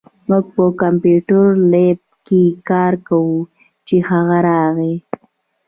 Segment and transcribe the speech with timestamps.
[0.27, 3.37] مونږ په کمپیوټر لېب کې کار کوو،
[3.87, 4.95] چې هغه راغی